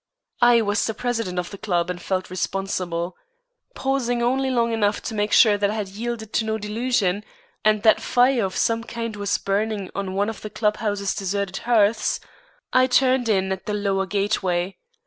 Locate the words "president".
0.95-1.37